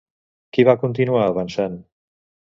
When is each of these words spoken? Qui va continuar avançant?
Qui 0.55 0.63
va 0.69 0.73
continuar 0.83 1.25
avançant? 1.33 1.77